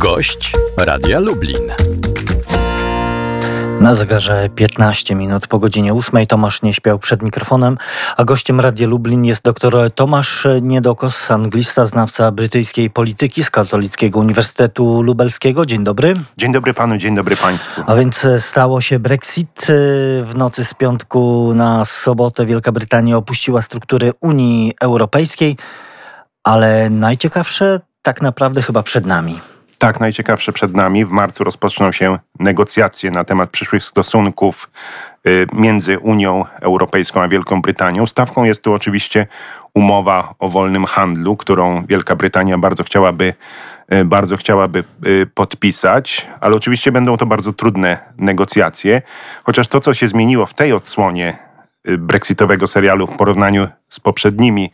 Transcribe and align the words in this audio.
Gość 0.00 0.52
Radia 0.76 1.20
Lublin. 1.20 1.72
Na 3.80 3.94
zegarze 3.94 4.48
15 4.54 5.14
minut 5.14 5.46
po 5.46 5.58
godzinie 5.58 5.94
8 5.94 6.26
Tomasz 6.26 6.62
nie 6.62 6.72
śpiał 6.72 6.98
przed 6.98 7.22
mikrofonem, 7.22 7.78
a 8.16 8.24
gościem 8.24 8.60
Radia 8.60 8.86
Lublin 8.86 9.24
jest 9.24 9.42
dr 9.42 9.90
Tomasz 9.94 10.46
Niedokos, 10.62 11.30
anglista, 11.30 11.86
znawca 11.86 12.32
brytyjskiej 12.32 12.90
polityki 12.90 13.44
z 13.44 13.50
Katolickiego 13.50 14.18
Uniwersytetu 14.18 15.02
Lubelskiego. 15.02 15.66
Dzień 15.66 15.84
dobry. 15.84 16.14
Dzień 16.36 16.52
dobry 16.52 16.74
panu, 16.74 16.96
dzień 16.96 17.14
dobry 17.14 17.36
państwu. 17.36 17.82
A 17.86 17.94
więc 17.94 18.26
stało 18.38 18.80
się 18.80 18.98
Brexit. 18.98 19.66
W 20.22 20.32
nocy 20.34 20.64
z 20.64 20.74
piątku 20.74 21.52
na 21.54 21.84
sobotę 21.84 22.46
Wielka 22.46 22.72
Brytania 22.72 23.16
opuściła 23.16 23.62
struktury 23.62 24.12
Unii 24.20 24.72
Europejskiej, 24.80 25.56
ale 26.44 26.90
najciekawsze 26.90 27.80
tak 28.02 28.22
naprawdę 28.22 28.62
chyba 28.62 28.82
przed 28.82 29.06
nami. 29.06 29.40
Tak, 29.80 30.00
najciekawsze 30.00 30.52
przed 30.52 30.74
nami. 30.74 31.04
W 31.04 31.10
marcu 31.10 31.44
rozpoczną 31.44 31.92
się 31.92 32.18
negocjacje 32.38 33.10
na 33.10 33.24
temat 33.24 33.50
przyszłych 33.50 33.84
stosunków 33.84 34.70
y, 35.26 35.46
między 35.52 35.98
Unią 35.98 36.44
Europejską 36.60 37.22
a 37.22 37.28
Wielką 37.28 37.62
Brytanią. 37.62 38.06
Stawką 38.06 38.44
jest 38.44 38.64
tu 38.64 38.72
oczywiście 38.72 39.26
umowa 39.74 40.34
o 40.38 40.48
wolnym 40.48 40.84
handlu, 40.84 41.36
którą 41.36 41.86
Wielka 41.86 42.16
Brytania 42.16 42.58
bardzo 42.58 42.84
chciałaby, 42.84 43.34
y, 43.94 44.04
bardzo 44.04 44.36
chciałaby 44.36 44.84
y, 45.06 45.26
podpisać, 45.34 46.28
ale 46.40 46.56
oczywiście 46.56 46.92
będą 46.92 47.16
to 47.16 47.26
bardzo 47.26 47.52
trudne 47.52 47.98
negocjacje, 48.18 49.02
chociaż 49.44 49.68
to, 49.68 49.80
co 49.80 49.94
się 49.94 50.08
zmieniło 50.08 50.46
w 50.46 50.54
tej 50.54 50.72
odsłonie 50.72 51.38
brexitowego 51.98 52.66
serialu 52.66 53.06
w 53.06 53.16
porównaniu 53.16 53.68
z 53.88 54.00
poprzednimi 54.00 54.70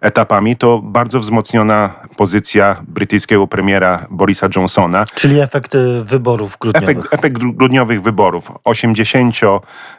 etapami, 0.00 0.56
to 0.56 0.80
bardzo 0.82 1.20
wzmocniona 1.20 1.94
pozycja 2.16 2.76
brytyjskiego 2.88 3.46
premiera 3.46 4.06
Borisa 4.10 4.48
Johnsona. 4.56 5.04
Czyli 5.14 5.40
efekt 5.40 5.76
wyborów 6.02 6.58
grudniowych. 6.60 6.98
Efekt, 6.98 7.14
efekt 7.14 7.38
grudniowych 7.38 8.02
wyborów. 8.02 8.52
80, 8.64 9.36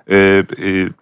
y, 0.10 0.14
y, 0.60 0.94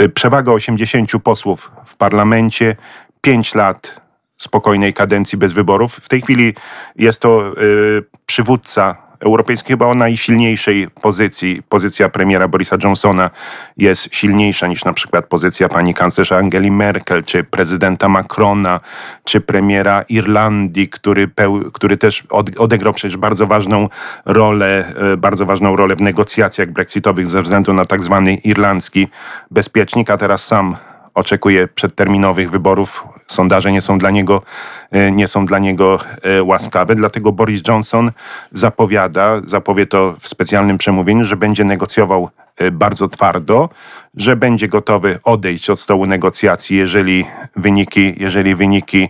y, 0.00 0.08
przewaga 0.08 0.52
80 0.52 1.18
posłów 1.18 1.70
w 1.84 1.96
parlamencie, 1.96 2.76
5 3.20 3.54
lat 3.54 4.00
spokojnej 4.36 4.94
kadencji 4.94 5.38
bez 5.38 5.52
wyborów. 5.52 5.94
W 5.94 6.08
tej 6.08 6.22
chwili 6.22 6.54
jest 6.96 7.20
to 7.20 7.52
y, 7.62 8.04
przywódca 8.26 9.07
europejskiej 9.20 9.72
chyba 9.74 9.86
o 9.86 9.94
najsilniejszej 9.94 10.88
pozycji. 11.02 11.62
Pozycja 11.68 12.08
premiera 12.08 12.48
Borisa 12.48 12.76
Johnsona 12.84 13.30
jest 13.76 14.14
silniejsza 14.14 14.66
niż 14.66 14.84
na 14.84 14.92
przykład 14.92 15.26
pozycja 15.26 15.68
pani 15.68 15.94
kanclerza 15.94 16.36
Angeli 16.36 16.70
Merkel, 16.70 17.24
czy 17.24 17.44
prezydenta 17.44 18.08
Macrona, 18.08 18.80
czy 19.24 19.40
premiera 19.40 20.04
Irlandii, 20.08 20.88
który, 20.88 21.30
który 21.72 21.96
też 21.96 22.22
odegrał 22.58 22.92
przecież 22.92 23.16
bardzo 23.16 23.46
ważną 23.46 23.88
rolę, 24.24 24.84
e, 25.12 25.16
bardzo 25.16 25.46
ważną 25.46 25.76
rolę 25.76 25.96
w 25.96 26.00
negocjacjach 26.00 26.70
brexitowych 26.72 27.26
ze 27.26 27.42
względu 27.42 27.72
na 27.72 27.84
tak 27.84 28.02
zwany 28.02 28.34
irlandzki 28.34 29.08
bezpiecznik, 29.50 30.10
a 30.10 30.18
teraz 30.18 30.46
sam 30.46 30.76
oczekuje 31.18 31.68
przedterminowych 31.68 32.50
wyborów. 32.50 33.04
Sondaże 33.26 33.72
nie 33.72 33.80
są 33.80 33.98
dla 33.98 34.10
niego, 34.10 34.42
e, 34.90 35.10
nie 35.12 35.28
są 35.28 35.46
dla 35.46 35.58
niego 35.58 35.98
e, 36.22 36.42
łaskawe, 36.42 36.94
dlatego 36.94 37.32
Boris 37.32 37.62
Johnson 37.68 38.10
zapowiada, 38.52 39.40
zapowie 39.44 39.86
to 39.86 40.14
w 40.18 40.28
specjalnym 40.28 40.78
przemówieniu, 40.78 41.24
że 41.24 41.36
będzie 41.36 41.64
negocjował 41.64 42.28
bardzo 42.72 43.08
twardo, 43.08 43.68
że 44.14 44.36
będzie 44.36 44.68
gotowy 44.68 45.18
odejść 45.24 45.70
od 45.70 45.80
stołu 45.80 46.06
negocjacji, 46.06 46.76
jeżeli 46.76 47.24
wyniki, 47.56 48.14
jeżeli 48.16 48.54
wyniki, 48.54 49.08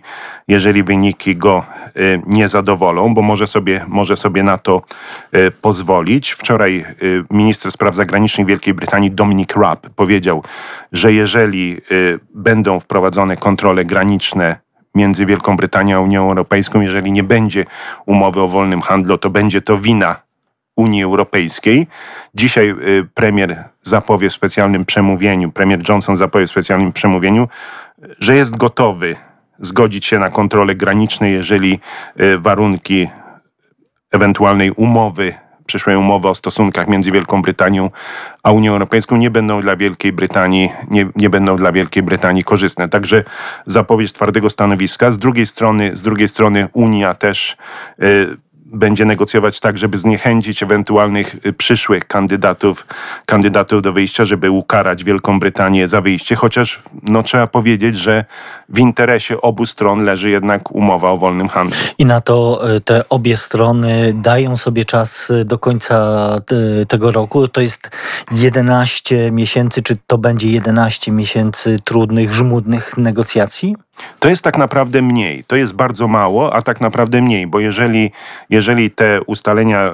jeżeli 0.48 0.82
wyniki 0.84 1.36
go 1.36 1.64
y, 1.96 2.22
nie 2.26 2.48
zadowolą, 2.48 3.14
bo 3.14 3.22
może 3.22 3.46
sobie, 3.46 3.84
może 3.88 4.16
sobie 4.16 4.42
na 4.42 4.58
to 4.58 4.82
y, 5.36 5.50
pozwolić. 5.50 6.32
Wczoraj 6.32 6.84
y, 7.02 7.24
minister 7.30 7.72
spraw 7.72 7.94
zagranicznych 7.94 8.46
Wielkiej 8.46 8.74
Brytanii 8.74 9.10
Dominic 9.10 9.56
Raab 9.56 9.88
powiedział, 9.96 10.44
że 10.92 11.12
jeżeli 11.12 11.76
będą 12.34 12.80
wprowadzone 12.80 13.36
kontrole 13.36 13.84
graniczne 13.84 14.56
między 14.94 15.26
Wielką 15.26 15.56
Brytanią 15.56 15.96
a 15.96 16.00
Unią 16.00 16.28
Europejską, 16.28 16.80
jeżeli 16.80 17.12
nie 17.12 17.22
będzie 17.22 17.64
umowy 18.06 18.40
o 18.40 18.48
wolnym 18.48 18.80
handlu, 18.80 19.18
to 19.18 19.30
będzie 19.30 19.60
to 19.60 19.78
wina 19.78 20.27
Unii 20.78 21.02
Europejskiej. 21.02 21.86
Dzisiaj 22.34 22.70
y, 22.70 23.08
premier 23.14 23.64
zapowie 23.82 24.30
w 24.30 24.32
specjalnym 24.32 24.84
przemówieniu, 24.84 25.52
premier 25.52 25.80
Johnson 25.88 26.16
zapowie 26.16 26.46
w 26.46 26.50
specjalnym 26.50 26.92
przemówieniu, 26.92 27.48
że 28.18 28.36
jest 28.36 28.56
gotowy 28.56 29.16
zgodzić 29.58 30.06
się 30.06 30.18
na 30.18 30.30
kontrole 30.30 30.74
graniczne, 30.74 31.30
jeżeli 31.30 31.80
y, 32.20 32.38
warunki 32.38 33.08
ewentualnej 34.10 34.70
umowy, 34.70 35.34
przyszłej 35.66 35.96
umowy 35.96 36.28
o 36.28 36.34
stosunkach 36.34 36.88
między 36.88 37.12
Wielką 37.12 37.42
Brytanią 37.42 37.90
a 38.42 38.52
Unią 38.52 38.72
Europejską 38.72 39.16
nie 39.16 39.30
będą 39.30 39.60
dla 39.60 39.76
Wielkiej 39.76 40.12
Brytanii, 40.12 40.70
nie, 40.90 41.06
nie 41.16 41.30
będą 41.30 41.56
dla 41.56 41.72
Wielkiej 41.72 42.02
Brytanii 42.02 42.44
korzystne. 42.44 42.88
Także 42.88 43.24
zapowiedź 43.66 44.12
twardego 44.12 44.50
stanowiska. 44.50 45.12
Z 45.12 45.18
drugiej 45.18 45.46
strony, 45.46 45.96
z 45.96 46.02
drugiej 46.02 46.28
strony 46.28 46.68
Unia 46.72 47.14
też 47.14 47.56
y, 48.02 48.36
będzie 48.72 49.04
negocjować 49.04 49.60
tak, 49.60 49.78
żeby 49.78 49.98
zniechęcić 49.98 50.62
ewentualnych 50.62 51.46
y, 51.46 51.52
przyszłych 51.52 52.06
kandydatów, 52.06 52.86
kandydatów 53.26 53.82
do 53.82 53.92
wyjścia, 53.92 54.24
żeby 54.24 54.50
ukarać 54.50 55.04
Wielką 55.04 55.40
Brytanię 55.40 55.88
za 55.88 56.00
wyjście, 56.00 56.36
chociaż 56.36 56.82
no, 57.02 57.22
trzeba 57.22 57.46
powiedzieć, 57.46 57.96
że 57.96 58.24
w 58.68 58.78
interesie 58.78 59.40
obu 59.40 59.66
stron 59.66 60.04
leży 60.04 60.30
jednak 60.30 60.72
umowa 60.72 61.10
o 61.10 61.16
wolnym 61.16 61.48
handlu. 61.48 61.80
I 61.98 62.04
na 62.04 62.20
to 62.20 62.68
y, 62.76 62.80
te 62.80 63.08
obie 63.08 63.36
strony 63.36 64.12
dają 64.14 64.56
sobie 64.56 64.84
czas 64.84 65.30
y, 65.30 65.44
do 65.44 65.58
końca 65.58 65.98
tego 66.88 67.10
roku. 67.10 67.48
To 67.48 67.60
jest 67.60 67.90
11 68.32 69.30
miesięcy, 69.30 69.82
czy 69.82 69.96
to 70.06 70.18
będzie 70.18 70.48
11 70.48 71.12
miesięcy 71.12 71.76
trudnych, 71.84 72.34
żmudnych 72.34 72.96
negocjacji? 72.96 73.76
To 74.18 74.28
jest 74.28 74.42
tak 74.42 74.58
naprawdę 74.58 75.02
mniej. 75.02 75.44
To 75.44 75.56
jest 75.56 75.74
bardzo 75.74 76.08
mało, 76.08 76.54
a 76.54 76.62
tak 76.62 76.80
naprawdę 76.80 77.22
mniej, 77.22 77.46
bo 77.46 77.60
jeżeli, 77.60 78.10
jeżeli 78.50 78.90
te 78.90 79.20
ustalenia 79.26 79.92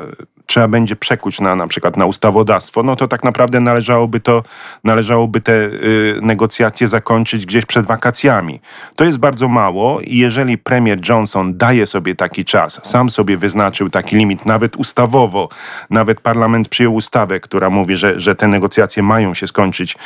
trzeba 0.55 0.69
będzie 0.69 0.97
przekuć 0.97 1.41
na 1.41 1.57
na 1.57 1.67
przykład 1.67 1.97
na 1.97 2.07
ustawodawstwo, 2.07 2.83
no 2.83 2.97
to 2.97 3.09
tak 3.09 3.25
naprawdę 3.25 3.61
należałoby 3.61 4.21
to, 4.21 4.43
należałoby 4.85 5.41
te 5.41 5.53
y, 5.53 6.19
negocjacje 6.23 6.89
zakończyć 6.89 7.47
gdzieś 7.47 7.67
przed 7.67 7.87
wakacjami. 7.87 8.61
To 8.97 9.05
jest 9.05 9.19
bardzo 9.19 9.49
mało 9.49 10.01
i 10.01 10.17
jeżeli 10.17 10.59
premier 10.59 11.09
Johnson 11.09 11.57
daje 11.59 11.87
sobie 11.87 12.15
taki 12.15 12.45
czas, 12.45 12.81
sam 12.87 13.11
sobie 13.11 13.37
wyznaczył 13.37 13.91
taki 13.91 14.17
limit, 14.17 14.47
nawet 14.47 14.77
ustawowo, 14.77 15.49
nawet 15.91 16.21
parlament 16.21 16.69
przyjął 16.69 16.95
ustawę, 16.95 17.41
która 17.41 17.71
mówi, 17.71 17.97
że, 17.97 18.21
że 18.21 18.35
te 18.35 18.49
negocjacje 18.49 19.03
mają 19.03 19.35
się 19.35 19.47
skończyć 19.47 19.97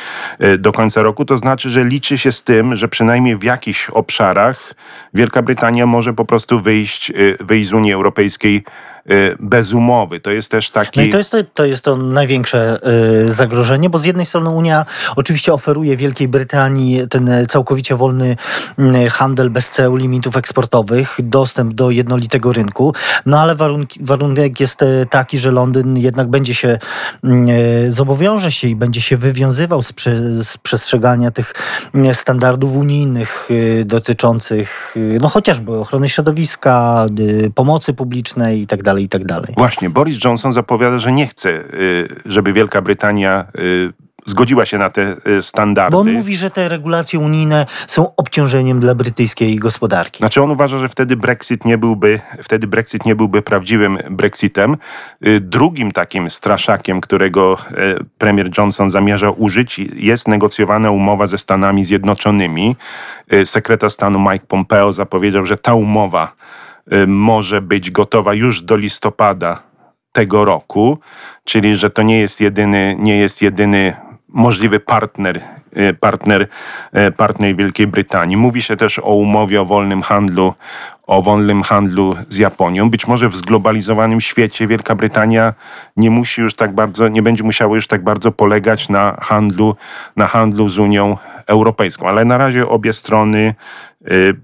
y, 0.43 0.57
do 0.57 0.71
końca 0.71 1.01
roku, 1.01 1.25
to 1.25 1.37
znaczy, 1.37 1.69
że 1.69 1.85
liczy 1.85 2.17
się 2.17 2.31
z 2.31 2.43
tym, 2.43 2.75
że 2.75 2.87
przynajmniej 2.87 3.37
w 3.37 3.43
jakichś 3.43 3.89
obszarach 3.89 4.73
Wielka 5.13 5.41
Brytania 5.41 5.85
może 5.85 6.13
po 6.13 6.25
prostu 6.25 6.59
wyjść, 6.59 7.09
y, 7.09 7.37
wyjść 7.39 7.69
z 7.69 7.73
Unii 7.73 7.93
Europejskiej 7.93 8.63
bez 9.39 9.73
umowy. 9.73 10.19
To 10.19 10.31
jest 10.31 10.51
też 10.51 10.69
taki... 10.69 10.99
No 10.99 11.05
i 11.05 11.09
to 11.09 11.17
jest 11.17 11.31
to, 11.31 11.37
to, 11.53 11.65
jest 11.65 11.83
to 11.83 11.97
największe 11.97 12.79
y, 13.25 13.31
zagrożenie, 13.31 13.89
bo 13.89 13.99
z 13.99 14.05
jednej 14.05 14.25
strony 14.25 14.49
Unia 14.49 14.85
oczywiście 15.15 15.53
oferuje 15.53 15.97
Wielkiej 15.97 16.27
Brytanii 16.27 17.07
ten 17.09 17.29
całkowicie 17.47 17.95
wolny 17.95 18.35
y, 18.79 19.09
handel 19.09 19.49
bez 19.49 19.69
ceł, 19.69 19.95
limitów 19.95 20.37
eksportowych, 20.37 21.17
dostęp 21.23 21.73
do 21.73 21.91
jednolitego 21.91 22.53
rynku, 22.53 22.93
no 23.25 23.39
ale 23.39 23.55
warunki, 23.55 23.99
warunek 24.03 24.59
jest 24.59 24.79
taki, 25.09 25.37
że 25.37 25.51
Londyn 25.51 25.97
jednak 25.97 26.29
będzie 26.29 26.53
się, 26.53 26.77
zobowiąże 27.87 28.51
się 28.51 28.67
i 28.67 28.75
będzie 28.75 29.01
się 29.01 29.17
wywiązywał 29.17 29.81
z, 29.81 29.93
z 30.41 30.57
przestrzegania 30.57 31.31
tych 31.31 31.53
standardów 32.13 32.75
unijnych 32.75 33.49
dotyczących 33.85 34.95
no 35.21 35.29
chociażby 35.29 35.77
ochrony 35.77 36.09
środowiska, 36.09 37.05
pomocy 37.55 37.93
publicznej 37.93 38.59
itd. 38.59 38.98
Tak 38.99 39.05
i 39.05 39.09
tak 39.09 39.25
dalej. 39.25 39.53
Właśnie, 39.57 39.89
Boris 39.89 40.23
Johnson 40.25 40.53
zapowiada, 40.53 40.99
że 40.99 41.11
nie 41.11 41.27
chce, 41.27 41.49
y, 41.49 42.07
żeby 42.25 42.53
Wielka 42.53 42.81
Brytania 42.81 43.45
y, 43.59 43.93
zgodziła 44.25 44.65
się 44.65 44.77
na 44.77 44.89
te 44.89 45.15
y, 45.27 45.41
standardy. 45.41 45.91
Bo 45.91 45.99
on 45.99 46.11
mówi, 46.11 46.35
że 46.35 46.51
te 46.51 46.69
regulacje 46.69 47.19
unijne 47.19 47.65
są 47.87 48.15
obciążeniem 48.15 48.79
dla 48.79 48.95
brytyjskiej 48.95 49.55
gospodarki. 49.55 50.17
Znaczy 50.17 50.41
on 50.41 50.51
uważa, 50.51 50.79
że 50.79 50.89
wtedy 50.89 51.17
Brexit 51.17 51.65
nie 51.65 51.77
byłby, 51.77 52.19
wtedy 52.43 52.67
Brexit 52.67 53.05
nie 53.05 53.15
byłby 53.15 53.41
prawdziwym 53.41 53.97
Brexitem. 54.09 54.77
Drugim 55.41 55.91
takim 55.91 56.29
straszakiem, 56.29 57.01
którego 57.01 57.57
premier 58.17 58.49
Johnson 58.57 58.89
zamierza 58.89 59.29
użyć, 59.29 59.79
jest 59.95 60.27
negocjowana 60.27 60.91
umowa 60.91 61.27
ze 61.27 61.37
Stanami 61.37 61.85
Zjednoczonymi. 61.85 62.75
Sekretarz 63.45 63.93
stanu 63.93 64.19
Mike 64.19 64.45
Pompeo 64.47 64.93
zapowiedział, 64.93 65.45
że 65.45 65.57
ta 65.57 65.73
umowa 65.73 66.33
może 67.07 67.61
być 67.61 67.91
gotowa 67.91 68.33
już 68.33 68.61
do 68.61 68.75
listopada 68.75 69.63
tego 70.11 70.45
roku, 70.45 70.99
czyli 71.43 71.75
że 71.75 71.89
to 71.89 72.01
nie 72.01 72.19
jest 72.19 72.41
jedyny, 72.41 72.95
nie 72.99 73.17
jest 73.17 73.41
jedyny 73.41 73.93
możliwy 74.27 74.79
partner 74.79 75.41
partner, 75.99 76.47
partner 77.17 77.55
Wielkiej 77.55 77.87
Brytanii. 77.87 78.37
Mówi 78.37 78.61
się 78.61 78.77
też 78.77 78.99
o 78.99 79.15
umowie 79.15 79.61
o 79.61 79.65
wolnym 79.65 80.01
handlu 80.01 80.53
o 81.09 81.21
wolnym 81.21 81.63
handlu 81.63 82.15
z 82.27 82.37
Japonią. 82.37 82.89
Być 82.89 83.07
może 83.07 83.29
w 83.29 83.35
zglobalizowanym 83.35 84.21
świecie 84.21 84.67
Wielka 84.67 84.95
Brytania 84.95 85.53
nie 85.97 86.09
musi 86.09 86.41
już 86.41 86.55
tak 86.55 86.75
bardzo, 86.75 87.07
nie 87.07 87.21
będzie 87.21 87.43
musiała 87.43 87.75
już 87.75 87.87
tak 87.87 88.03
bardzo 88.03 88.31
polegać 88.31 88.89
na 88.89 89.17
handlu, 89.21 89.75
na 90.15 90.27
handlu 90.27 90.69
z 90.69 90.77
Unią 90.77 91.17
Europejską. 91.47 92.07
Ale 92.07 92.25
na 92.25 92.37
razie 92.37 92.67
obie 92.67 92.93
strony 92.93 93.55
y, 94.11 94.35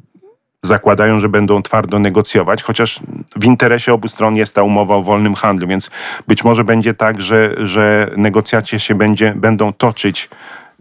zakładają, 0.66 1.20
że 1.20 1.30
będą 1.30 1.62
twardo 1.62 2.00
negocjować, 2.00 2.64
chociaż 2.64 3.00
w 3.36 3.46
interesie 3.46 3.94
obu 3.94 4.08
stron 4.08 4.36
jest 4.36 4.56
ta 4.56 4.64
umowa 4.64 4.96
o 4.96 5.02
wolnym 5.02 5.36
handlu, 5.36 5.68
więc 5.68 5.90
być 6.28 6.44
może 6.44 6.64
będzie 6.64 6.94
tak, 6.94 7.22
że, 7.22 7.56
że 7.58 8.10
negocjacje 8.18 8.80
się 8.80 8.96
będzie, 8.96 9.34
będą 9.36 9.74
toczyć 9.74 10.30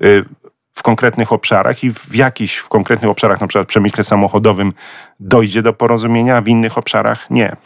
y, 0.04 0.24
w 0.72 0.82
konkretnych 0.82 1.32
obszarach 1.32 1.84
i 1.84 1.90
w 1.90 2.14
jakichś 2.14 2.56
w 2.56 2.68
konkretnych 2.68 3.10
obszarach, 3.10 3.40
na 3.40 3.46
przykład 3.46 3.66
w 3.66 3.68
przemyśle 3.68 4.04
samochodowym, 4.04 4.72
dojdzie 5.20 5.62
do 5.62 5.72
porozumienia, 5.72 6.36
a 6.36 6.40
w 6.40 6.48
innych 6.48 6.78
obszarach 6.78 7.30
nie. 7.30 7.56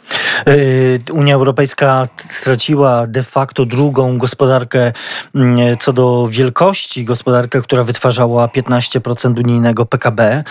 Y, 0.47 0.99
Unia 1.11 1.35
Europejska 1.35 2.05
straciła 2.17 3.07
de 3.07 3.23
facto 3.23 3.65
drugą 3.65 4.17
gospodarkę 4.17 4.91
mm, 5.35 5.77
co 5.77 5.93
do 5.93 6.27
wielkości, 6.31 7.05
gospodarkę, 7.05 7.61
która 7.61 7.83
wytwarzała 7.83 8.47
15% 8.47 9.39
unijnego 9.39 9.85
PKB. 9.85 10.43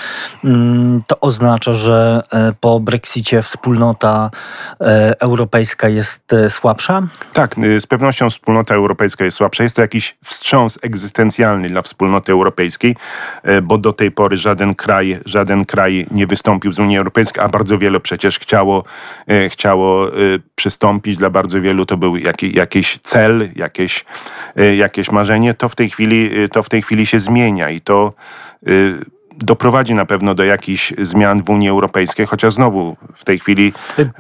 Mm, 0.45 1.03
to 1.07 1.21
oznacza, 1.21 1.75
że 1.75 2.23
e, 2.33 2.53
po 2.61 2.81
Brexicie 2.81 3.43
wspólnota 3.43 4.31
e, 4.81 5.21
europejska 5.21 5.89
jest 5.89 6.33
e, 6.33 6.51
słabsza? 6.51 7.03
Tak, 7.33 7.59
y, 7.59 7.81
z 7.81 7.87
pewnością 7.87 8.31
wspólnota 8.31 8.75
europejska 8.75 9.25
jest 9.25 9.37
słabsza. 9.37 9.63
Jest 9.63 9.77
to 9.77 9.83
jakiś 9.83 10.17
wstrząs 10.25 10.79
egzystencjalny 10.83 11.69
dla 11.69 11.83
wspólnoty 11.83 12.33
europejskiej, 12.33 12.97
bo 13.63 13.79
do 13.79 13.93
tej 13.93 14.11
pory 14.11 14.37
żaden 14.37 14.75
kraj, 14.75 15.19
żaden 15.25 15.65
kraj 15.65 16.07
nie 16.11 16.27
wystąpił 16.27 16.73
z 16.73 16.79
Unii 16.79 16.88
Unii 16.89 16.99
Europejskiej, 16.99 17.43
a 17.43 17.49
bardzo 17.49 17.79
wielu 17.79 18.01
przecież 18.01 18.39
chciało, 18.39 18.85
e, 19.27 19.49
chciało 19.49 20.09
e, 20.09 20.13
przystąpić. 20.55 21.17
Dla 21.17 21.31
bardzo 21.31 21.61
wielu 21.61 21.85
to 21.85 21.97
był 21.97 22.17
jaki, 22.17 22.57
jakiś 22.57 22.99
cel, 23.03 23.49
jakieś, 23.57 24.05
e, 24.57 24.77
jakieś 24.77 25.11
marzenie. 25.13 25.55
To 25.55 25.69
w 25.69 25.75
tej 25.75 25.91
chwili, 25.91 26.31
to 26.53 26.63
w 26.63 26.69
tej 26.69 26.83
chwili 26.83 27.07
się 27.07 27.21
zmienia 27.21 27.71
i 27.71 27.81
to 27.81 28.13
doprowadzi 29.39 29.95
na 29.95 30.07
pewno 30.07 30.35
do 30.35 30.45
jakichś 30.45 30.93
zmian 30.99 31.45
w 31.45 31.51
Unii 31.51 31.69
Europejskiej, 31.69 32.27
chociaż 32.27 32.53
znowu 32.53 32.97
w 33.15 33.25
tej 33.25 33.39
chwili... 33.39 33.73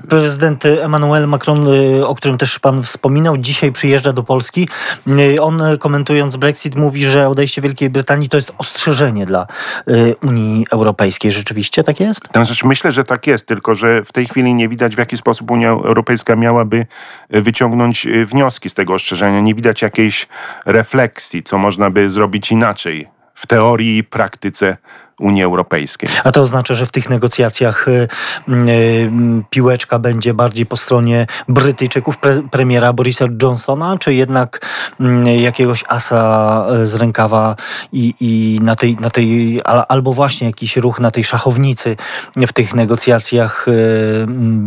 Prezydent 0.09 0.67
Emmanuel 0.67 1.29
Macron, 1.29 1.69
y, 1.69 2.07
o 2.07 2.15
którym 2.15 2.39
też 2.39 2.59
pan 2.59 2.83
wspominał, 2.83 3.37
dzisiaj 3.37 3.73
przyjeżdża 3.73 4.13
do 4.13 4.23
Polski. 4.23 4.69
Y, 5.09 5.43
on 5.43 5.63
komentując 5.79 6.37
Brexit 6.37 6.75
mówi, 6.75 7.05
że 7.05 7.29
odejście 7.29 7.63
Wielkiej 7.63 7.91
Brytanii 7.91 8.29
to 8.29 8.37
jest 8.37 8.53
ostrzeżenie 8.59 9.27
dla 9.27 9.47
y, 9.89 10.15
Unii 10.23 10.67
Europejskiej. 10.71 11.33
Rzeczywiście 11.33 11.85
tak 11.85 12.01
jest? 12.01 12.21
Znaczy, 12.33 12.67
myślę, 12.67 12.93
że 12.93 13.05
tak 13.05 13.27
jest, 13.27 13.47
tylko 13.47 13.75
że 13.75 14.05
w 14.05 14.13
tej 14.13 14.27
chwili 14.27 14.55
nie 14.55 14.69
widać 14.69 14.95
w 14.95 14.99
jaki 14.99 15.17
sposób 15.17 15.51
Unia 15.51 15.71
Europejska 15.71 16.37
miałaby 16.37 16.87
wyciągnąć 17.31 18.07
wnioski 18.27 18.71
z 18.71 18.75
tego 18.75 18.95
ostrzeżenia. 18.95 19.41
Nie 19.41 19.55
widać 19.55 19.83
jakiejś 19.83 20.29
refleksji, 20.67 21.43
co 21.43 21.59
można 21.59 21.91
by 21.91 22.11
zrobić 22.11 22.53
inaczej 22.53 23.09
w 23.39 23.47
teorii 23.47 23.99
i 23.99 24.05
praktyce 24.05 24.77
Unii 25.19 25.43
Europejskiej. 25.43 26.11
A 26.25 26.33
to 26.33 26.43
oznacza, 26.43 26.75
że 26.75 26.87
w 26.87 26.91
tych 26.91 27.11
negocjacjach 27.11 27.89
y, 27.89 28.09
y, 28.49 29.11
piłeczka 29.51 29.99
będzie 29.99 30.35
bardziej 30.35 30.67
po 30.67 30.77
stronie 30.77 31.27
Brytyjczyków, 31.49 32.19
pre, 32.19 32.43
premiera 32.51 32.93
Borisa 32.93 33.25
Johnsona, 33.43 33.99
czy 33.99 34.15
jednak 34.15 34.67
y, 35.01 35.37
jakiegoś 35.37 35.85
asa 35.89 36.67
z 36.85 36.95
rękawa 36.95 37.57
i, 37.93 38.15
i 38.21 38.61
na, 38.63 38.75
tej, 38.75 38.97
na 38.97 39.11
tej, 39.11 39.61
albo 39.65 40.13
właśnie 40.13 40.47
jakiś 40.47 40.77
ruch 40.77 41.01
na 41.01 41.11
tej 41.11 41.25
szachownicy 41.25 41.97
w 42.37 42.53
tych 42.53 42.75
negocjacjach 42.75 43.67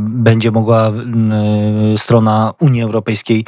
będzie 0.08 0.52
mogła 0.52 0.92
strona 1.98 2.54
Unii 2.60 2.82
Europejskiej 2.82 3.46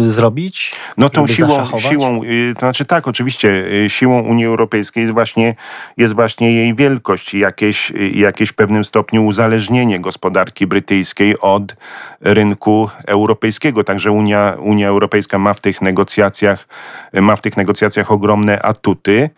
zrobić? 0.00 0.72
No 0.96 1.08
tą 1.08 1.26
siłą, 1.26 1.78
siłą, 1.78 2.20
to 2.54 2.60
znaczy 2.60 2.84
tak, 2.84 3.08
oczywiście, 3.08 3.64
siłą 3.88 4.20
Unii 4.20 4.46
Europejskiej 4.46 5.02
jest 5.02 5.14
właśnie 5.14 5.39
właśnie, 5.40 5.54
jest 5.96 6.14
właśnie 6.14 6.52
jej 6.52 6.74
wielkość 6.74 7.34
i 7.34 7.38
jakieś, 7.38 7.92
jakieś 8.12 8.48
w 8.50 8.54
pewnym 8.54 8.84
stopniu 8.84 9.26
uzależnienie 9.26 10.00
gospodarki 10.00 10.66
brytyjskiej 10.66 11.40
od 11.40 11.76
rynku 12.20 12.90
europejskiego. 13.06 13.84
Także 13.84 14.12
Unia, 14.12 14.56
Unia 14.58 14.88
Europejska 14.88 15.38
ma 15.38 15.54
w 15.54 15.60
tych 15.60 15.82
negocjacjach, 15.82 16.68
ma 17.12 17.36
w 17.36 17.40
tych 17.40 17.56
negocjacjach 17.56 18.12
ogromne 18.12 18.62
atuty 18.62 19.30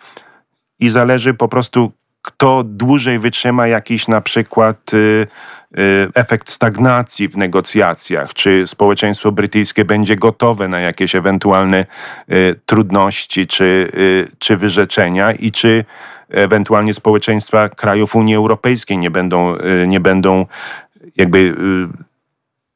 i 0.81 0.89
zależy 0.89 1.35
po 1.35 1.49
prostu, 1.49 1.93
kto 2.23 2.63
dłużej 2.65 3.19
wytrzyma 3.19 3.67
jakiś 3.67 4.09
na 4.09 4.21
przykład 4.21 4.95
y, 4.95 5.27
efekt 6.15 6.51
stagnacji 6.51 7.29
w 7.29 7.37
negocjacjach, 7.37 8.35
czy 8.35 8.67
społeczeństwo 8.67 9.33
brytyjskie 9.33 9.85
będzie 9.85 10.17
gotowe 10.17 10.69
na 10.69 10.81
jakieś 10.81 11.15
ewentualne 11.15 11.87
y, 12.33 12.61
trudności 12.67 13.47
czy, 13.47 13.91
czy 14.39 14.57
wyrzeczenia? 14.57 15.33
I 15.33 15.51
czy 15.51 15.85
ewentualnie 16.29 16.95
społeczeństwa 16.95 17.69
krajów 17.69 18.17
Unii 18.17 18.35
Europejskiej 18.35 18.99
nie 18.99 19.11
będą, 19.11 19.55
nie 19.87 20.01
będą 20.01 20.47
jakby 21.17 21.55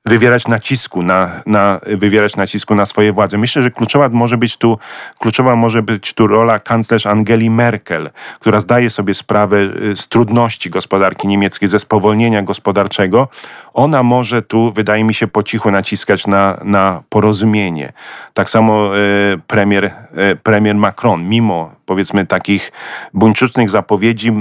wywierać 0.06 0.48
nacisku 0.48 1.02
na, 1.02 1.30
na, 1.46 1.80
wywierać 1.86 2.36
nacisku 2.36 2.74
na 2.74 2.86
swoje 2.86 3.12
władze. 3.12 3.38
Myślę, 3.38 3.62
że 3.62 3.70
kluczowa 3.70 4.08
może 4.08 4.36
być 4.38 4.56
tu, 4.56 4.78
kluczowa 5.18 5.56
może 5.56 5.82
być 5.82 6.14
tu 6.14 6.26
rola 6.26 6.58
kanclerz 6.58 7.06
Angeli 7.06 7.50
Merkel, 7.50 8.10
która 8.40 8.60
zdaje 8.60 8.90
sobie 8.90 9.14
sprawę 9.14 9.56
y, 9.60 9.96
z 9.96 10.08
trudności 10.08 10.70
gospodarki 10.70 11.28
niemieckiej, 11.28 11.68
ze 11.68 11.78
spowolnienia 11.78 12.42
gospodarczego. 12.42 13.28
Ona 13.74 14.02
może 14.02 14.42
tu, 14.42 14.72
wydaje 14.72 15.04
mi 15.04 15.14
się, 15.14 15.26
po 15.26 15.42
cichu 15.42 15.70
naciskać 15.70 16.26
na, 16.26 16.58
na 16.64 17.02
porozumienie. 17.08 17.92
Tak 18.34 18.50
samo 18.50 18.96
y, 18.96 19.38
premier, 19.46 19.84
y, 19.84 20.36
premier 20.42 20.76
Macron, 20.76 21.28
mimo 21.28 21.76
powiedzmy 21.86 22.26
takich 22.26 22.72
buńczucznych 23.14 23.70
zapowiedzi, 23.70 24.32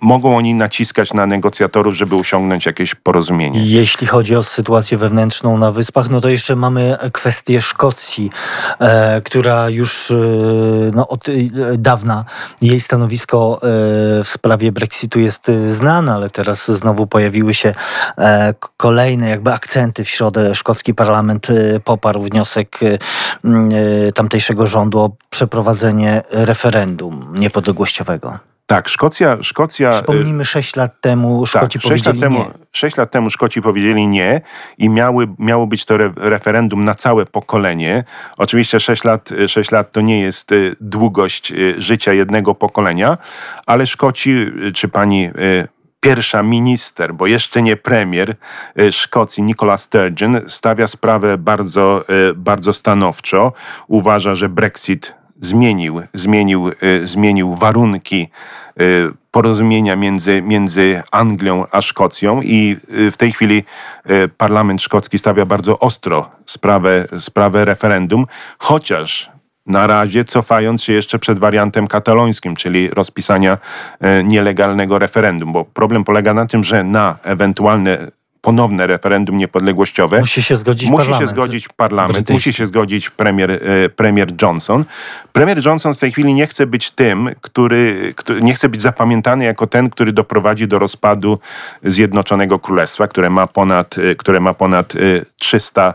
mogą 0.00 0.36
oni 0.36 0.54
naciskać 0.54 1.14
na 1.14 1.26
negocjatorów, 1.26 1.94
żeby 1.94 2.16
osiągnąć 2.16 2.66
jakieś 2.66 2.94
porozumienie. 2.94 3.66
Jeśli 3.66 4.06
chodzi 4.06 4.36
o 4.36 4.42
sytuację 4.42 4.95
wewnętrzną 4.98 5.58
na 5.58 5.70
Wyspach, 5.70 6.10
no 6.10 6.20
to 6.20 6.28
jeszcze 6.28 6.56
mamy 6.56 6.98
kwestię 7.12 7.60
Szkocji, 7.60 8.30
e, 8.78 9.20
która 9.20 9.68
już 9.68 10.10
e, 10.10 10.16
no, 10.94 11.08
od 11.08 11.28
e, 11.28 11.32
dawna 11.78 12.24
jej 12.62 12.80
stanowisko 12.80 13.58
e, 13.62 13.66
w 14.24 14.28
sprawie 14.28 14.72
Brexitu 14.72 15.20
jest 15.20 15.48
e, 15.48 15.70
znane, 15.70 16.14
ale 16.14 16.30
teraz 16.30 16.70
znowu 16.70 17.06
pojawiły 17.06 17.54
się 17.54 17.74
e, 18.18 18.54
kolejne 18.76 19.28
jakby 19.28 19.52
akcenty 19.52 20.04
w 20.04 20.08
środę. 20.08 20.54
Szkocki 20.54 20.94
parlament 20.94 21.46
poparł 21.84 22.22
wniosek 22.22 22.80
tamtejszego 24.14 24.66
rządu 24.66 25.00
o 25.00 25.10
przeprowadzenie 25.30 26.22
referendum 26.30 27.32
niepodległościowego. 27.34 28.55
Tak, 28.66 28.88
Szkocja... 28.88 29.38
Szkocja 29.42 29.90
Przypomnijmy, 29.90 30.44
sześć 30.44 30.76
lat 30.76 31.00
temu 31.00 31.46
Szkoci 31.46 31.78
tak, 31.78 31.88
powiedzieli 31.88 32.18
lat 32.18 32.20
temu, 32.20 32.38
nie. 32.38 32.50
Sześć 32.72 32.96
lat 32.96 33.10
temu 33.10 33.30
Szkoci 33.30 33.62
powiedzieli 33.62 34.06
nie 34.06 34.40
i 34.78 34.88
miały, 34.88 35.26
miało 35.38 35.66
być 35.66 35.84
to 35.84 35.94
re, 35.94 36.12
referendum 36.16 36.84
na 36.84 36.94
całe 36.94 37.26
pokolenie. 37.26 38.04
Oczywiście 38.38 38.80
sześć 38.80 39.04
lat, 39.04 39.30
sześć 39.48 39.70
lat 39.70 39.92
to 39.92 40.00
nie 40.00 40.20
jest 40.20 40.52
y, 40.52 40.76
długość 40.80 41.52
y, 41.52 41.74
życia 41.78 42.12
jednego 42.12 42.54
pokolenia, 42.54 43.18
ale 43.66 43.86
Szkoci, 43.86 44.30
y, 44.30 44.72
czy 44.72 44.88
pani 44.88 45.30
pierwsza 46.00 46.42
minister, 46.42 47.14
bo 47.14 47.26
jeszcze 47.26 47.62
nie 47.62 47.76
premier 47.76 48.34
Szkocji, 48.90 49.42
Nicola 49.42 49.78
Sturgeon, 49.78 50.40
stawia 50.46 50.86
sprawę 50.86 51.38
bardzo, 51.38 52.04
bardzo 52.36 52.72
stanowczo. 52.72 53.52
Uważa, 53.88 54.34
że 54.34 54.48
Brexit 54.48 55.14
zmienił, 55.40 56.02
zmienił, 56.14 56.68
y, 56.68 57.06
zmienił 57.06 57.54
warunki 57.54 58.28
y, 58.80 59.10
porozumienia 59.30 59.96
między, 59.96 60.42
między 60.42 61.02
Anglią 61.10 61.64
a 61.70 61.80
Szkocją 61.80 62.42
i 62.42 62.76
y, 62.98 63.10
w 63.10 63.16
tej 63.16 63.32
chwili 63.32 63.64
parlament 64.38 64.82
szkocki 64.82 65.18
stawia 65.18 65.46
bardzo 65.46 65.78
ostro 65.78 66.30
sprawę, 66.46 67.08
sprawę 67.18 67.64
referendum, 67.64 68.26
chociaż 68.58 69.30
na 69.66 69.86
razie 69.86 70.24
cofając 70.24 70.82
się 70.82 70.92
jeszcze 70.92 71.18
przed 71.18 71.38
wariantem 71.38 71.86
katalońskim, 71.86 72.56
czyli 72.56 72.90
rozpisania 72.90 73.58
nielegalnego 74.24 74.98
referendum, 74.98 75.52
bo 75.52 75.64
problem 75.64 76.04
polega 76.04 76.34
na 76.34 76.46
tym, 76.46 76.64
że 76.64 76.84
na 76.84 77.16
ewentualne 77.24 77.98
ponowne 78.46 78.86
referendum 78.86 79.36
niepodległościowe. 79.36 80.20
Musi 80.20 80.42
się 80.42 80.56
zgodzić 80.56 80.90
musi 80.90 80.96
parlament. 80.96 81.30
Się 81.30 81.34
zgodzić 81.34 81.68
parlament 81.68 82.12
brytyjski. 82.12 82.48
musi 82.48 82.58
się 82.58 82.66
zgodzić 82.66 83.10
premier, 83.10 83.50
e, 83.50 83.88
premier 83.88 84.28
Johnson. 84.42 84.84
Premier 85.32 85.66
Johnson 85.66 85.94
w 85.94 85.98
tej 85.98 86.12
chwili 86.12 86.34
nie 86.34 86.46
chce 86.46 86.66
być 86.66 86.90
tym, 86.90 87.30
który, 87.40 88.12
który, 88.16 88.42
nie 88.42 88.54
chce 88.54 88.68
być 88.68 88.82
zapamiętany 88.82 89.44
jako 89.44 89.66
ten, 89.66 89.90
który 89.90 90.12
doprowadzi 90.12 90.68
do 90.68 90.78
rozpadu 90.78 91.38
Zjednoczonego 91.82 92.58
Królestwa, 92.58 93.08
które 93.08 93.30
ma 93.30 93.46
ponad, 93.46 93.98
e, 93.98 94.14
które 94.14 94.40
ma 94.40 94.54
ponad 94.54 94.92
300 95.38 95.94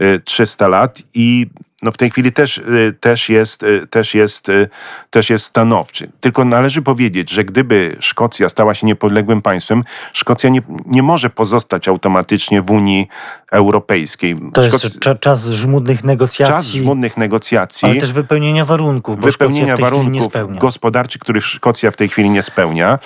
e, 0.00 0.04
y, 0.04 0.20
300 0.20 0.68
lat 0.68 1.02
i 1.14 1.46
no 1.82 1.90
w 1.90 1.96
tej 1.96 2.10
chwili 2.10 2.32
też, 2.32 2.58
y, 2.58 2.96
też, 3.00 3.28
jest, 3.28 3.62
y, 3.62 3.86
też, 3.86 4.14
jest, 4.14 4.48
y, 4.48 4.68
też 5.10 5.30
jest 5.30 5.44
stanowczy. 5.44 6.08
Tylko 6.20 6.44
należy 6.44 6.82
powiedzieć, 6.82 7.30
że 7.30 7.44
gdyby 7.44 7.96
Szkocja 8.00 8.48
stała 8.48 8.74
się 8.74 8.86
niepodległym 8.86 9.42
państwem, 9.42 9.84
Szkocja 10.12 10.50
nie, 10.50 10.60
nie 10.86 11.02
może 11.02 11.30
pozostać 11.30 11.88
automatycznie 11.88 12.62
w 12.62 12.70
Unii 12.70 13.08
Europejskiej. 13.52 14.36
To 14.52 14.62
Szkoc- 14.62 14.84
jest 14.84 14.98
cza- 14.98 15.18
czas 15.18 15.44
żmudnych 15.44 16.04
negocjacji, 16.04 16.54
czas 16.54 16.66
żmudnych 16.66 17.16
negocjacji 17.16 17.88
ale 17.88 18.00
też 18.00 18.12
wypełnienia 18.12 18.64
warunków, 18.64 19.16
bo 19.16 19.22
wypełnienia 19.22 19.76
warunków 19.76 20.32
gospodarczych, 20.58 21.20
których 21.20 21.44
Szkocja 21.44 21.90
w 21.90 21.96
tej 21.96 22.08
chwili 22.08 22.30
nie 22.30 22.42
spełnia. 22.42 22.98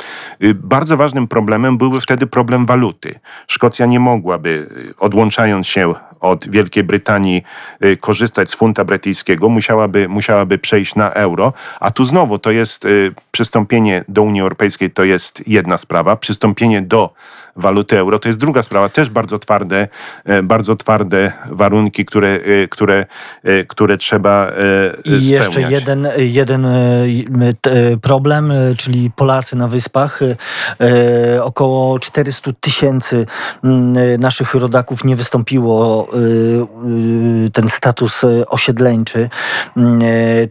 Bardzo 0.55 0.97
ważnym 0.97 1.29
problemem 1.29 1.79
byłby 1.79 2.01
wtedy 2.01 2.27
problem 2.27 2.67
waluty. 2.67 3.19
Szkocja 3.47 3.87
nie 3.87 4.01
mogłaby, 4.01 4.69
odłączając 4.99 5.67
się 5.67 5.95
od 6.27 6.49
Wielkiej 6.49 6.85
Brytanii, 6.85 7.43
y, 7.85 7.97
korzystać 7.97 8.51
z 8.51 8.55
funta 8.55 8.85
brytyjskiego, 8.85 9.49
musiałaby, 9.49 10.09
musiałaby 10.09 10.59
przejść 10.59 10.95
na 10.95 11.11
euro, 11.11 11.53
a 11.81 11.91
tu 11.91 12.05
znowu 12.05 12.39
to 12.39 12.51
jest 12.51 12.85
y, 12.85 13.15
przystąpienie 13.31 14.05
do 14.09 14.23
Unii 14.23 14.41
Europejskiej, 14.41 14.91
to 14.91 15.05
jest 15.05 15.49
jedna 15.49 15.77
sprawa, 15.77 16.17
przystąpienie 16.17 16.83
do 16.83 17.11
waluty 17.57 17.99
euro 17.99 18.19
to 18.19 18.29
jest 18.29 18.41
druga 18.41 18.63
sprawa, 18.63 18.89
też 18.89 19.11
bardzo 19.11 19.39
twarde, 19.39 19.89
e, 20.25 20.43
bardzo 20.43 20.77
twarde 20.77 21.33
warunki, 21.51 22.05
które, 22.05 22.29
e, 22.29 22.69
które, 22.69 23.07
e, 23.45 23.65
które 23.65 23.97
trzeba 23.97 24.47
e, 24.47 24.53
I 25.05 25.29
jeszcze 25.29 25.51
spełniać. 25.51 25.73
jeden, 25.73 26.09
jeden 26.17 26.67
problem, 28.03 28.53
czyli 28.79 29.11
Polacy 29.11 29.57
na 29.57 29.69
wyspach. 29.69 30.21
Około 31.41 31.99
400 31.99 32.53
tysięcy 32.61 33.27
naszych 34.19 34.55
rodaków 34.55 35.05
nie 35.05 35.17
wystąpiło 35.17 36.09
ten 37.53 37.69
status 37.69 38.23
osiedleńczy. 38.47 39.29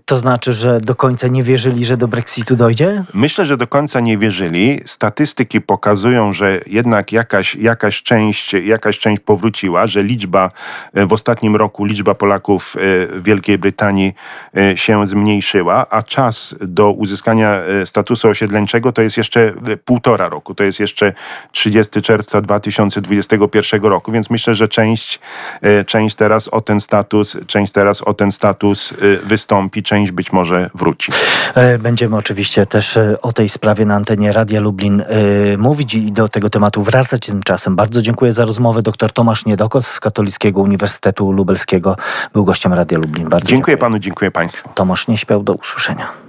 To 0.05 0.17
znaczy, 0.17 0.53
że 0.53 0.81
do 0.81 0.95
końca 0.95 1.27
nie 1.27 1.43
wierzyli, 1.43 1.85
że 1.85 1.97
do 1.97 2.07
Brexitu 2.07 2.55
dojdzie? 2.55 3.03
Myślę, 3.13 3.45
że 3.45 3.57
do 3.57 3.67
końca 3.67 3.99
nie 3.99 4.17
wierzyli. 4.17 4.81
Statystyki 4.85 5.61
pokazują, 5.61 6.33
że 6.33 6.59
jednak 6.67 6.94
jakaś, 7.11 7.55
jakaś, 7.55 8.03
część, 8.03 8.53
jakaś 8.53 8.99
część 8.99 9.21
powróciła, 9.21 9.87
że 9.87 10.03
liczba 10.03 10.51
e, 10.93 11.05
w 11.05 11.13
ostatnim 11.13 11.55
roku 11.55 11.85
liczba 11.85 12.15
Polaków 12.15 12.75
e, 12.75 12.79
w 13.07 13.23
Wielkiej 13.23 13.57
Brytanii 13.57 14.13
e, 14.57 14.77
się 14.77 15.05
zmniejszyła, 15.05 15.85
a 15.89 16.03
czas 16.03 16.55
do 16.61 16.91
uzyskania 16.91 17.59
statusu 17.85 18.27
osiedleńczego 18.27 18.91
to 18.91 19.01
jest 19.01 19.17
jeszcze 19.17 19.53
półtora 19.85 20.29
roku. 20.29 20.55
To 20.55 20.63
jest 20.63 20.79
jeszcze 20.79 21.13
30 21.51 22.01
czerwca 22.01 22.41
2021 22.41 23.83
roku, 23.83 24.11
więc 24.11 24.29
myślę, 24.29 24.55
że 24.55 24.67
część, 24.67 25.19
część 25.85 26.15
teraz 26.15 26.47
o 26.47 26.61
ten 26.61 26.79
status, 26.79 27.37
część 27.47 27.71
teraz 27.71 28.01
o 28.01 28.13
ten 28.13 28.31
status 28.31 28.93
wystąpi, 29.23 29.83
część 29.83 30.11
być 30.11 30.31
może 30.31 30.69
wróci. 30.75 31.11
Będziemy 31.79 32.15
oczywiście 32.15 32.65
też 32.65 32.99
o 33.21 33.33
tej 33.33 33.49
sprawie 33.49 33.85
na 33.85 33.95
antenie 33.95 34.33
Radia 34.33 34.59
Lublin 34.61 35.03
mówić 35.57 35.93
i 35.93 36.11
do 36.11 36.27
tego 36.27 36.49
tematu 36.49 36.83
wracać 36.85 37.21
tymczasem. 37.25 37.75
Bardzo 37.75 38.01
dziękuję 38.01 38.31
za 38.31 38.45
rozmowę. 38.45 38.81
Dr 38.81 39.11
Tomasz 39.11 39.45
Niedokos 39.45 39.87
z 39.87 39.99
Katolickiego 39.99 40.61
Uniwersytetu 40.61 41.31
Lubelskiego 41.31 41.97
był 42.33 42.45
gościem 42.45 42.73
Radia 42.73 42.97
Lublin. 42.97 43.29
Bardzo 43.29 43.47
Dziękuję 43.47 43.77
panu, 43.77 43.99
dziękuję 43.99 44.31
państwu. 44.31 44.69
Tomasz 44.75 45.07
nie 45.07 45.17
śpiał. 45.17 45.43
Do 45.43 45.53
usłyszenia. 45.53 46.24